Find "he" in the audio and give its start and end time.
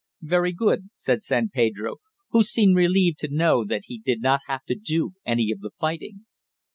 3.85-3.99